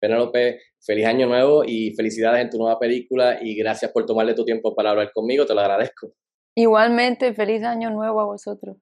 Penélope, 0.00 0.60
feliz 0.80 1.06
año 1.06 1.26
nuevo 1.26 1.64
y 1.64 1.94
felicidades 1.94 2.42
en 2.42 2.50
tu 2.50 2.58
nueva 2.58 2.78
película 2.78 3.38
y 3.42 3.56
gracias 3.56 3.90
por 3.92 4.06
tomarle 4.06 4.34
tu 4.34 4.44
tiempo 4.44 4.74
para 4.74 4.90
hablar 4.90 5.10
conmigo, 5.12 5.46
te 5.46 5.54
lo 5.54 5.60
agradezco. 5.60 6.12
Igualmente, 6.56 7.34
feliz 7.34 7.62
año 7.62 7.90
nuevo 7.90 8.20
a 8.20 8.26
vosotros. 8.26 8.76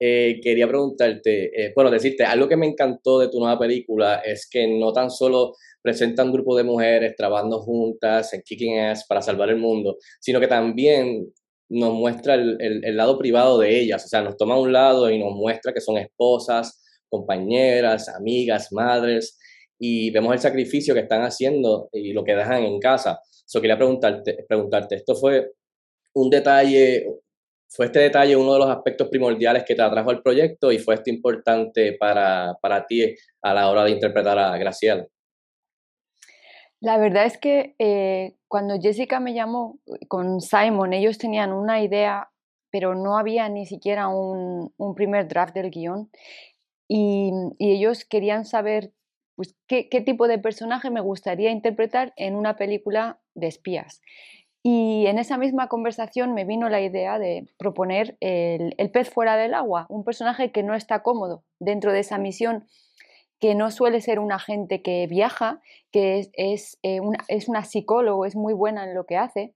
Eh, 0.00 0.40
quería 0.42 0.66
preguntarte, 0.66 1.66
eh, 1.66 1.72
bueno, 1.74 1.90
decirte, 1.90 2.24
algo 2.24 2.48
que 2.48 2.56
me 2.56 2.66
encantó 2.66 3.20
de 3.20 3.28
tu 3.28 3.38
nueva 3.38 3.58
película 3.58 4.16
es 4.16 4.48
que 4.50 4.66
no 4.66 4.92
tan 4.92 5.10
solo 5.10 5.54
presenta 5.80 6.24
un 6.24 6.32
grupo 6.32 6.56
de 6.56 6.64
mujeres 6.64 7.14
trabajando 7.16 7.60
juntas 7.60 8.34
en 8.34 8.42
Kicking 8.42 8.80
Ass 8.80 9.06
para 9.06 9.22
salvar 9.22 9.50
el 9.50 9.56
mundo, 9.56 9.96
sino 10.20 10.40
que 10.40 10.48
también 10.48 11.32
nos 11.68 11.94
muestra 11.94 12.34
el, 12.34 12.58
el, 12.60 12.96
lado 12.96 13.16
privado 13.18 13.58
de 13.58 13.78
ellas, 13.80 14.04
o 14.04 14.08
sea, 14.08 14.22
nos 14.22 14.36
toma 14.36 14.58
un 14.58 14.72
lado 14.72 15.10
y 15.10 15.18
nos 15.18 15.32
muestra 15.32 15.72
que 15.72 15.80
son 15.80 15.96
esposas, 15.96 16.82
compañeras, 17.08 18.08
amigas, 18.08 18.72
madres, 18.72 19.38
y 19.78 20.10
vemos 20.10 20.32
el 20.32 20.38
sacrificio 20.38 20.94
que 20.94 21.00
están 21.00 21.22
haciendo 21.22 21.88
y 21.92 22.12
lo 22.12 22.24
que 22.24 22.34
dejan 22.34 22.62
en 22.62 22.78
casa. 22.78 23.20
So, 23.44 23.60
quería 23.60 23.76
preguntarte, 23.76 24.44
preguntarte, 24.48 24.96
¿esto 24.96 25.14
fue 25.14 25.52
un 26.14 26.30
detalle, 26.30 27.06
fue 27.68 27.86
este 27.86 28.00
detalle 28.00 28.36
uno 28.36 28.54
de 28.54 28.60
los 28.60 28.70
aspectos 28.70 29.08
primordiales 29.08 29.64
que 29.64 29.74
te 29.74 29.82
atrajo 29.82 30.10
al 30.10 30.22
proyecto 30.22 30.72
y 30.72 30.78
fue 30.78 30.94
esto 30.94 31.10
importante 31.10 31.96
para, 31.98 32.56
para 32.60 32.86
ti 32.86 33.14
a 33.42 33.54
la 33.54 33.70
hora 33.70 33.84
de 33.84 33.90
interpretar 33.90 34.38
a 34.38 34.56
Graciela? 34.56 35.06
La 36.80 36.98
verdad 36.98 37.24
es 37.24 37.38
que 37.38 37.74
eh, 37.78 38.36
cuando 38.46 38.78
Jessica 38.78 39.18
me 39.18 39.32
llamó 39.32 39.78
con 40.08 40.40
Simon, 40.40 40.92
ellos 40.92 41.16
tenían 41.16 41.52
una 41.52 41.82
idea, 41.82 42.28
pero 42.70 42.94
no 42.94 43.16
había 43.16 43.48
ni 43.48 43.64
siquiera 43.64 44.08
un, 44.08 44.72
un 44.76 44.94
primer 44.94 45.26
draft 45.26 45.54
del 45.54 45.70
guion. 45.70 46.10
Y, 46.86 47.32
y, 47.58 47.72
ellos 47.72 48.04
querían 48.04 48.44
saber 48.44 48.92
pues, 49.36 49.54
qué, 49.66 49.84
tipo 50.04 50.28
de 50.28 50.38
personaje 50.38 50.90
me 50.90 51.00
gustaría 51.00 51.50
interpretar 51.50 52.12
en 52.16 52.36
una 52.36 52.56
película 52.56 53.18
de 53.34 53.48
espías. 53.48 54.00
Y 54.62 55.06
en 55.06 55.18
esa 55.18 55.36
misma 55.36 55.68
conversación 55.68 56.32
me 56.32 56.44
vino 56.44 56.68
la 56.68 56.80
idea 56.80 57.18
de 57.18 57.46
proponer 57.58 58.16
el, 58.20 58.74
pez 58.92 59.10
fuera 59.10 59.36
del 59.36 59.52
agua, 59.52 59.86
un 59.90 60.04
personaje 60.04 60.52
que 60.52 60.62
no 60.62 60.74
está 60.74 61.02
cómodo 61.02 61.44
dentro 61.58 61.92
de 61.92 62.00
esa 62.00 62.16
misión, 62.16 62.66
que 63.40 63.54
no 63.54 63.70
suele 63.70 64.00
ser 64.00 64.18
un 64.18 64.32
agente 64.32 64.80
que 64.80 65.06
viaja, 65.06 65.60
que 65.90 66.18
es, 66.18 66.30
es, 66.32 66.78
eh, 66.82 67.00
una, 67.00 67.18
es 67.28 67.48
una 67.48 67.64
psicólogo, 67.64 68.24
es 68.24 68.36
muy 68.36 68.54
buena 68.54 68.84
en 68.84 68.94
lo 68.94 69.04
que 69.04 69.18
hace, 69.18 69.54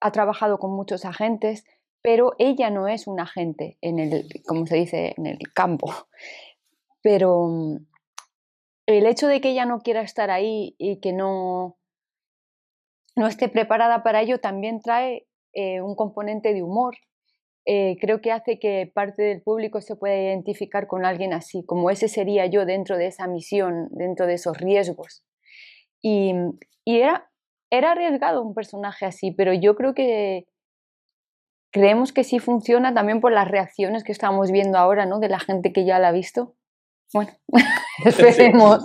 ha 0.00 0.10
trabajado 0.10 0.58
con 0.58 0.72
muchos 0.72 1.04
agentes, 1.04 1.64
pero 2.02 2.32
ella 2.38 2.70
no 2.70 2.88
es 2.88 3.06
un 3.06 3.20
agente 3.20 3.76
en 3.80 3.98
el, 3.98 4.28
como 4.46 4.66
se 4.66 4.76
dice, 4.76 5.14
en 5.16 5.26
el 5.26 5.38
campo. 5.52 5.92
Pero 7.02 7.46
mm, 7.46 7.76
el 8.88 9.06
hecho 9.06 9.28
de 9.28 9.42
que 9.42 9.50
ella 9.50 9.66
no 9.66 9.80
quiera 9.80 10.00
estar 10.00 10.30
ahí 10.30 10.74
y 10.78 10.98
que 11.00 11.12
no, 11.12 11.76
no 13.16 13.26
esté 13.26 13.50
preparada 13.50 14.02
para 14.02 14.22
ello 14.22 14.40
también 14.40 14.80
trae 14.80 15.28
eh, 15.52 15.82
un 15.82 15.94
componente 15.94 16.54
de 16.54 16.62
humor. 16.62 16.96
Eh, 17.66 17.98
creo 18.00 18.22
que 18.22 18.32
hace 18.32 18.58
que 18.58 18.90
parte 18.94 19.22
del 19.22 19.42
público 19.42 19.82
se 19.82 19.94
pueda 19.94 20.16
identificar 20.16 20.86
con 20.86 21.04
alguien 21.04 21.34
así, 21.34 21.66
como 21.66 21.90
ese 21.90 22.08
sería 22.08 22.46
yo 22.46 22.64
dentro 22.64 22.96
de 22.96 23.08
esa 23.08 23.26
misión, 23.26 23.88
dentro 23.90 24.26
de 24.26 24.34
esos 24.34 24.56
riesgos. 24.56 25.22
Y, 26.00 26.32
era, 26.86 27.30
era 27.70 27.92
arriesgado 27.92 28.42
un 28.42 28.54
personaje 28.54 29.04
así, 29.04 29.32
pero 29.32 29.52
yo 29.52 29.76
creo 29.76 29.92
que 29.92 30.46
creemos 31.72 32.14
que 32.14 32.24
sí 32.24 32.38
funciona 32.38 32.94
también 32.94 33.20
por 33.20 33.32
las 33.32 33.48
reacciones 33.48 34.02
que 34.02 34.12
estamos 34.12 34.50
viendo 34.50 34.78
ahora, 34.78 35.04
¿no? 35.04 35.18
De 35.18 35.28
la 35.28 35.40
gente 35.40 35.74
que 35.74 35.84
ya 35.84 35.98
la 35.98 36.08
ha 36.08 36.12
visto. 36.12 36.54
Bueno, 37.12 37.30
esperemos. 38.04 38.84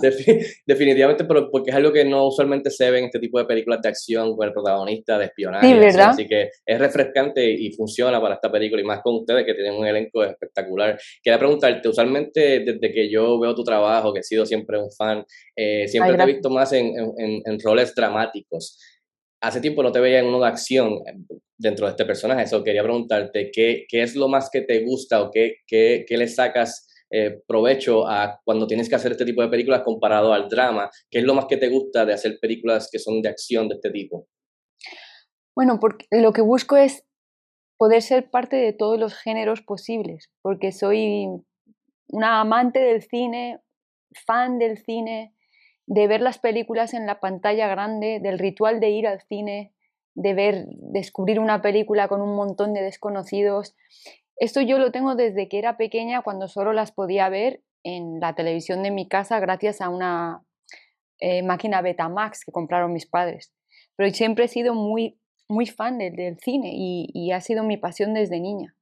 definitivamente, 0.66 1.24
pero 1.24 1.50
porque 1.50 1.70
es 1.70 1.76
algo 1.76 1.92
que 1.92 2.04
no 2.04 2.26
usualmente 2.26 2.70
se 2.70 2.90
ve 2.90 3.00
en 3.00 3.04
este 3.06 3.18
tipo 3.18 3.38
de 3.38 3.44
películas 3.44 3.82
de 3.82 3.88
acción 3.90 4.34
con 4.34 4.46
el 4.46 4.52
protagonista 4.52 5.18
de 5.18 5.26
espionaje. 5.26 5.66
Sí, 5.66 5.74
¿verdad? 5.74 6.08
Así 6.10 6.26
que 6.26 6.48
es 6.64 6.78
refrescante 6.78 7.48
y 7.50 7.70
funciona 7.72 8.20
para 8.20 8.36
esta 8.36 8.50
película 8.50 8.80
y 8.80 8.84
más 8.84 9.02
con 9.02 9.16
ustedes 9.16 9.44
que 9.44 9.54
tienen 9.54 9.74
un 9.74 9.86
elenco 9.86 10.24
espectacular. 10.24 10.98
Quería 11.22 11.38
preguntarte, 11.38 11.88
usualmente 11.88 12.60
desde 12.60 12.92
que 12.92 13.10
yo 13.10 13.38
veo 13.38 13.54
tu 13.54 13.62
trabajo, 13.62 14.12
que 14.12 14.20
he 14.20 14.24
sido 14.24 14.46
siempre 14.46 14.78
un 14.78 14.90
fan, 14.90 15.24
eh, 15.54 15.86
siempre 15.86 16.16
te 16.16 16.22
he 16.22 16.26
visto 16.26 16.48
más 16.48 16.72
en, 16.72 16.94
en, 16.96 17.42
en, 17.44 17.60
roles 17.60 17.94
dramáticos. 17.94 18.80
Hace 19.42 19.60
tiempo 19.60 19.82
no 19.82 19.92
te 19.92 20.00
veía 20.00 20.20
en 20.20 20.26
uno 20.26 20.40
de 20.40 20.46
acción 20.46 20.94
eh, 21.06 21.36
dentro 21.58 21.86
de 21.86 21.90
este 21.90 22.06
personaje, 22.06 22.44
eso 22.44 22.64
quería 22.64 22.82
preguntarte, 22.82 23.50
¿qué, 23.52 23.84
qué 23.86 24.02
es 24.02 24.16
lo 24.16 24.28
más 24.28 24.48
que 24.50 24.62
te 24.62 24.82
gusta 24.82 25.22
o 25.22 25.30
qué, 25.30 25.56
qué, 25.66 26.04
qué 26.08 26.16
le 26.16 26.26
sacas? 26.26 26.88
Eh, 27.16 27.44
provecho 27.46 28.08
a 28.08 28.40
cuando 28.44 28.66
tienes 28.66 28.88
que 28.88 28.96
hacer 28.96 29.12
este 29.12 29.24
tipo 29.24 29.40
de 29.40 29.46
películas 29.46 29.82
comparado 29.82 30.32
al 30.32 30.48
drama? 30.48 30.90
¿Qué 31.08 31.20
es 31.20 31.24
lo 31.24 31.34
más 31.34 31.44
que 31.44 31.56
te 31.56 31.68
gusta 31.68 32.04
de 32.04 32.12
hacer 32.12 32.38
películas 32.40 32.88
que 32.90 32.98
son 32.98 33.22
de 33.22 33.28
acción 33.28 33.68
de 33.68 33.76
este 33.76 33.92
tipo? 33.92 34.26
Bueno, 35.54 35.78
porque 35.80 36.06
lo 36.10 36.32
que 36.32 36.42
busco 36.42 36.76
es 36.76 37.06
poder 37.78 38.02
ser 38.02 38.30
parte 38.30 38.56
de 38.56 38.72
todos 38.72 38.98
los 38.98 39.14
géneros 39.14 39.62
posibles, 39.62 40.32
porque 40.42 40.72
soy 40.72 41.28
una 42.08 42.40
amante 42.40 42.80
del 42.80 43.00
cine, 43.02 43.60
fan 44.26 44.58
del 44.58 44.78
cine, 44.78 45.36
de 45.86 46.08
ver 46.08 46.20
las 46.20 46.40
películas 46.40 46.94
en 46.94 47.06
la 47.06 47.20
pantalla 47.20 47.68
grande, 47.68 48.18
del 48.20 48.40
ritual 48.40 48.80
de 48.80 48.90
ir 48.90 49.06
al 49.06 49.20
cine, 49.20 49.72
de 50.16 50.34
ver, 50.34 50.64
descubrir 50.68 51.38
una 51.38 51.62
película 51.62 52.08
con 52.08 52.20
un 52.20 52.34
montón 52.34 52.72
de 52.72 52.82
desconocidos 52.82 53.76
esto 54.36 54.60
yo 54.60 54.78
lo 54.78 54.90
tengo 54.90 55.14
desde 55.14 55.48
que 55.48 55.58
era 55.58 55.76
pequeña, 55.76 56.22
cuando 56.22 56.48
solo 56.48 56.72
las 56.72 56.92
podía 56.92 57.28
ver 57.28 57.62
en 57.84 58.20
la 58.20 58.34
televisión 58.34 58.82
de 58.82 58.90
mi 58.90 59.08
casa 59.08 59.40
gracias 59.40 59.80
a 59.80 59.88
una 59.88 60.42
eh, 61.20 61.42
máquina 61.42 61.82
Betamax 61.82 62.44
que 62.44 62.52
compraron 62.52 62.92
mis 62.92 63.06
padres. 63.06 63.52
Pero 63.96 64.12
siempre 64.12 64.46
he 64.46 64.48
sido 64.48 64.74
muy, 64.74 65.20
muy 65.48 65.66
fan 65.66 65.98
del, 65.98 66.38
cine 66.40 66.70
y, 66.74 67.30
ha 67.32 67.40
sido 67.40 67.62
mi 67.62 67.76
pasión 67.76 68.14
desde 68.14 68.40
niña. 68.40 68.74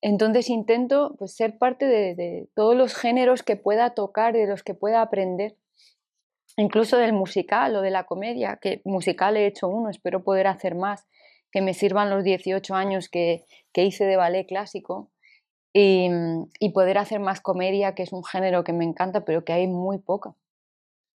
Entonces 0.00 0.50
intento 0.50 1.14
pues, 1.18 1.34
ser 1.34 1.58
parte 1.58 1.86
de, 1.86 2.14
de 2.14 2.48
todos 2.54 2.76
los 2.76 2.94
géneros 2.94 3.42
que 3.42 3.56
pueda 3.56 3.94
tocar, 3.94 4.34
de 4.34 4.46
los 4.46 4.62
que 4.62 4.74
pueda 4.74 5.00
aprender 5.02 5.56
incluso 6.56 6.96
del 6.96 7.12
musical 7.12 7.74
o 7.76 7.80
de 7.80 7.90
la 7.90 8.04
comedia, 8.04 8.58
que 8.60 8.80
musical 8.84 9.36
he 9.36 9.46
hecho 9.46 9.68
uno, 9.68 9.90
espero 9.90 10.22
poder 10.22 10.46
hacer 10.46 10.74
más, 10.74 11.06
que 11.54 11.62
me 11.62 11.72
sirvan 11.72 12.10
los 12.10 12.24
18 12.24 12.74
años 12.74 13.08
que, 13.08 13.44
hice 13.76 14.04
de 14.04 14.16
ballet 14.16 14.44
clásico 14.44 15.12
y, 15.72 16.10
poder 16.74 16.98
hacer 16.98 17.20
más 17.20 17.40
comedia, 17.40 17.94
que 17.94 18.02
es 18.02 18.12
un 18.12 18.24
género 18.24 18.64
que 18.64 18.72
me 18.72 18.84
encanta, 18.84 19.24
pero 19.24 19.44
que 19.44 19.52
hay 19.52 19.68
muy 19.68 19.98
poca. 19.98 20.34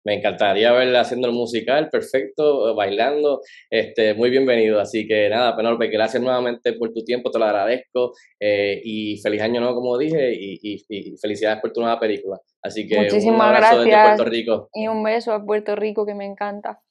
Me 0.03 0.15
encantaría 0.15 0.71
verla 0.73 1.01
haciendo 1.01 1.27
el 1.27 1.33
musical, 1.33 1.89
perfecto, 1.89 2.75
bailando, 2.75 3.41
este, 3.69 4.13
muy 4.13 4.29
bienvenido. 4.29 4.79
Así 4.79 5.07
que 5.07 5.29
nada, 5.29 5.55
Penelope, 5.55 5.87
gracias 5.87 6.21
nuevamente 6.21 6.73
por 6.73 6.91
tu 6.93 7.03
tiempo, 7.03 7.31
te 7.31 7.39
lo 7.39 7.45
agradezco 7.45 8.11
eh, 8.39 8.81
y 8.83 9.17
feliz 9.21 9.41
año 9.41 9.61
nuevo, 9.61 9.75
como 9.75 9.97
dije, 9.97 10.31
y, 10.33 11.17
felicidades 11.17 11.61
por 11.61 11.71
tu 11.71 11.79
nueva 11.79 11.97
película. 11.97 12.39
Así 12.61 12.85
que 12.85 12.97
Muchísimas 12.97 13.35
un 13.35 13.41
abrazo 13.41 13.75
gracias. 13.77 13.85
desde 13.85 14.03
Puerto 14.03 14.25
Rico. 14.25 14.69
Y 14.73 14.87
un 14.87 15.01
beso 15.01 15.31
a 15.31 15.43
Puerto 15.43 15.75
Rico 15.77 16.05
que 16.05 16.13
me 16.13 16.25
encanta. 16.25 16.81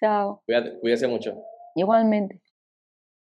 Chao. 0.00 0.42
Cuídate, 0.46 0.78
cuídese 0.80 1.06
mucho. 1.06 1.34
Igualmente. 1.76 2.40